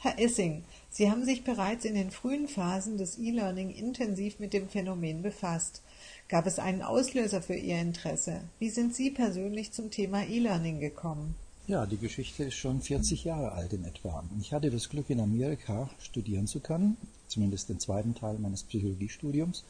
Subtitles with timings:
[0.00, 4.68] Herr Issing, Sie haben sich bereits in den frühen Phasen des E-Learning intensiv mit dem
[4.68, 5.82] Phänomen befasst.
[6.28, 8.42] Gab es einen Auslöser für Ihr Interesse?
[8.60, 11.34] Wie sind Sie persönlich zum Thema E-Learning gekommen?
[11.66, 14.22] Ja, die Geschichte ist schon 40 Jahre alt in etwa.
[14.40, 19.64] Ich hatte das Glück, in Amerika studieren zu können, zumindest den zweiten Teil meines Psychologiestudiums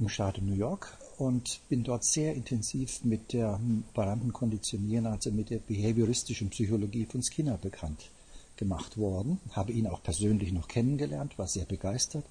[0.00, 5.50] im Staat New York und bin dort sehr intensiv mit der operanten Konditionieren, also mit
[5.50, 8.10] der behavioristischen Psychologie von Skinner bekannt
[8.56, 12.24] gemacht worden, habe ihn auch persönlich noch kennengelernt, war sehr begeistert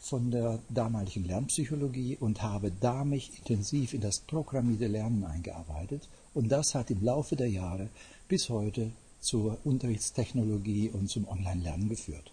[0.00, 6.08] von der damaligen Lernpsychologie und habe da mich intensiv in das programmierte Lernen eingearbeitet.
[6.32, 7.90] Und das hat im Laufe der Jahre
[8.26, 12.32] bis heute zur Unterrichtstechnologie und zum Online-Lernen geführt.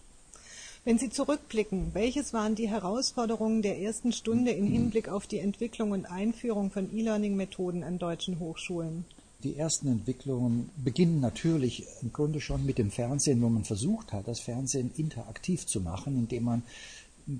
[0.84, 5.90] Wenn Sie zurückblicken, welches waren die Herausforderungen der ersten Stunde im Hinblick auf die Entwicklung
[5.90, 9.04] und Einführung von E-Learning-Methoden an deutschen Hochschulen?
[9.44, 14.26] Die ersten Entwicklungen beginnen natürlich im Grunde schon mit dem Fernsehen, wo man versucht hat,
[14.26, 16.62] das Fernsehen interaktiv zu machen, indem man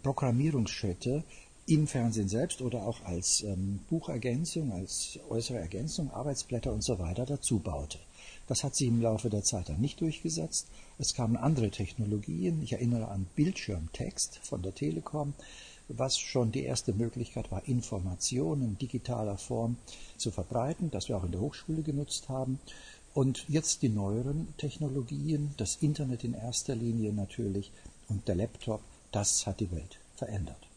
[0.04, 1.24] Programmierungsschritte
[1.66, 7.26] im Fernsehen selbst oder auch als ähm, Buchergänzung, als äußere Ergänzung, Arbeitsblätter und so weiter
[7.26, 7.98] dazu baute.
[8.46, 10.68] Das hat sich im Laufe der Zeit dann nicht durchgesetzt.
[10.98, 12.62] Es kamen andere Technologien.
[12.62, 15.34] Ich erinnere an Bildschirmtext von der Telekom
[15.88, 19.76] was schon die erste Möglichkeit war, Informationen in digitaler Form
[20.16, 22.60] zu verbreiten, das wir auch in der Hochschule genutzt haben.
[23.14, 27.72] Und jetzt die neueren Technologien, das Internet in erster Linie natürlich
[28.08, 28.80] und der Laptop,
[29.12, 30.68] das hat die Welt verändert.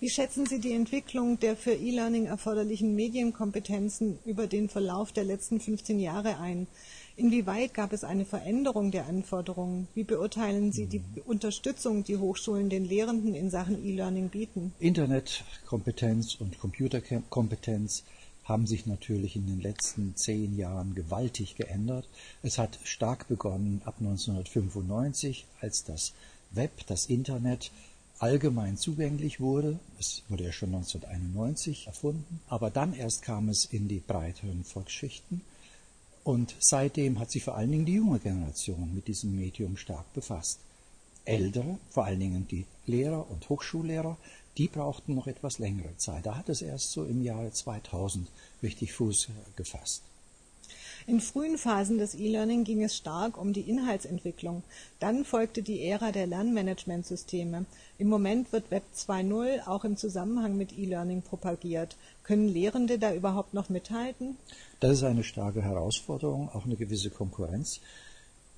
[0.00, 5.60] Wie schätzen Sie die Entwicklung der für E-Learning erforderlichen Medienkompetenzen über den Verlauf der letzten
[5.60, 6.66] 15 Jahre ein?
[7.16, 9.86] Inwieweit gab es eine Veränderung der Anforderungen?
[9.94, 14.72] Wie beurteilen Sie die Unterstützung, die Hochschulen den Lehrenden in Sachen E-Learning bieten?
[14.80, 18.02] Internetkompetenz und Computerkompetenz
[18.42, 22.08] haben sich natürlich in den letzten zehn Jahren gewaltig geändert.
[22.42, 26.14] Es hat stark begonnen ab 1995, als das
[26.50, 27.70] Web, das Internet
[28.18, 29.78] allgemein zugänglich wurde.
[30.00, 35.42] Es wurde ja schon 1991 erfunden, aber dann erst kam es in die breiteren Volksschichten
[36.24, 40.58] und seitdem hat sich vor allen Dingen die junge Generation mit diesem Medium stark befasst.
[41.26, 44.16] Ältere, vor allen Dingen die Lehrer und Hochschullehrer,
[44.56, 46.26] die brauchten noch etwas längere Zeit.
[46.26, 48.28] Da hat es erst so im Jahre 2000
[48.62, 50.02] richtig Fuß gefasst.
[51.06, 54.62] In frühen Phasen des E-Learning ging es stark um die Inhaltsentwicklung.
[55.00, 57.66] Dann folgte die Ära der Lernmanagementsysteme.
[57.98, 61.96] Im Moment wird Web 2.0 auch im Zusammenhang mit E-Learning propagiert.
[62.22, 64.38] Können Lehrende da überhaupt noch mithalten?
[64.80, 67.80] Das ist eine starke Herausforderung, auch eine gewisse Konkurrenz.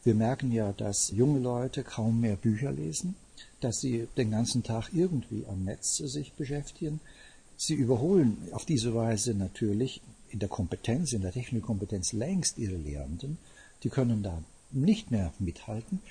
[0.05, 3.17] Wir merken ja, dass junge Leute kaum mehr Bücher lesen,
[3.61, 7.01] dass sie den ganzen Tag irgendwie am Netz sich beschäftigen.
[7.57, 10.01] Sie überholen auf diese Weise natürlich
[10.37, 13.39] in der Kompetenz, in der Technikkompetenz längst ihre Lehrenden.
[13.83, 16.03] Die können da nicht mehr mithalten.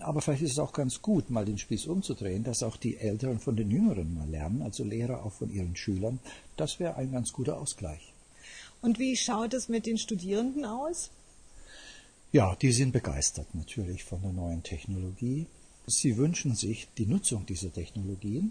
[0.00, 3.40] Aber vielleicht ist es auch ganz gut, mal den Spieß umzudrehen, dass auch die Älteren
[3.40, 6.18] von den Jüngeren mal lernen, also Lehrer auch von ihren Schülern.
[6.58, 8.12] Das wäre ein ganz guter Ausgleich.
[8.82, 11.10] Und wie schaut es mit den Studierenden aus?
[12.30, 15.46] Ja, die sind begeistert natürlich von der neuen Technologie.
[15.86, 18.50] Sie wünschen sich die Nutzung dieser Technologien,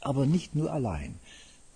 [0.00, 1.16] aber nicht nur allein.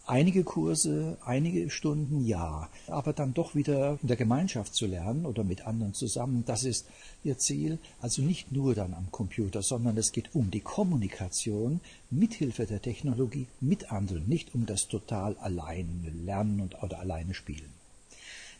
[0.08, 5.42] Einige Kurse, einige Stunden ja, aber dann doch wieder in der Gemeinschaft zu lernen oder
[5.42, 6.86] mit anderen zusammen, das ist
[7.24, 7.80] ihr Ziel.
[8.00, 13.48] Also nicht nur dann am Computer, sondern es geht um die Kommunikation mithilfe der Technologie
[13.60, 17.74] mit anderen, nicht um das total alleine Lernen und, oder alleine Spielen.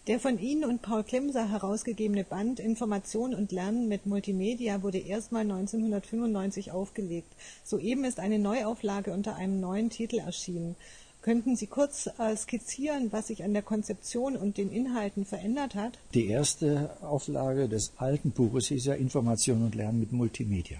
[0.09, 5.43] Der von Ihnen und Paul Klemser herausgegebene Band Information und Lernen mit Multimedia wurde erstmal
[5.43, 7.33] 1995 aufgelegt.
[7.65, 10.75] Soeben ist eine Neuauflage unter einem neuen Titel erschienen.
[11.27, 15.99] Könnten Sie kurz äh, skizzieren, was sich an der Konzeption und den Inhalten verändert hat?
[16.15, 20.79] Die erste Auflage des alten Buches hieß ja Information und Lernen mit Multimedia.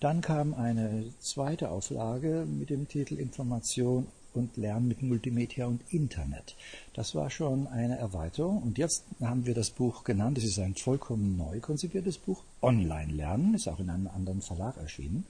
[0.00, 6.56] Dann kam eine zweite Auflage mit dem Titel Information und Lernen mit Multimedia und Internet.
[6.94, 8.62] Das war schon eine Erweiterung.
[8.62, 13.12] Und jetzt haben wir das Buch genannt, es ist ein vollkommen neu konzipiertes Buch, Online
[13.12, 15.26] Lernen, ist auch in einem anderen Verlag erschienen.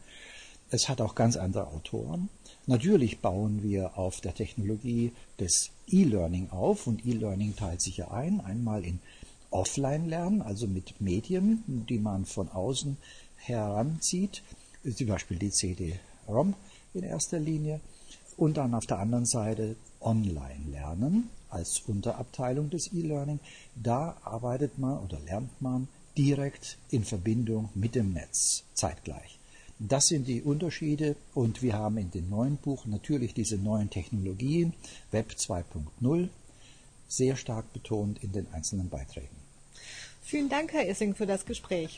[0.74, 2.28] Es hat auch ganz andere Autoren.
[2.66, 8.40] Natürlich bauen wir auf der Technologie des E-Learning auf und E-Learning teilt sich ja ein,
[8.40, 8.98] einmal in
[9.52, 12.96] Offline-Lernen, also mit Medien, die man von außen
[13.36, 14.42] heranzieht,
[14.96, 16.54] zum Beispiel die CD-ROM
[16.92, 17.78] in erster Linie,
[18.36, 23.38] und dann auf der anderen Seite Online-Lernen als Unterabteilung des E-Learning.
[23.76, 25.86] Da arbeitet man oder lernt man
[26.18, 29.38] direkt in Verbindung mit dem Netz zeitgleich.
[29.78, 34.72] Das sind die Unterschiede und wir haben in dem neuen Buch natürlich diese neuen Technologien,
[35.10, 36.28] Web 2.0,
[37.08, 39.36] sehr stark betont in den einzelnen Beiträgen.
[40.22, 41.96] Vielen Dank, Herr Issing, für das Gespräch.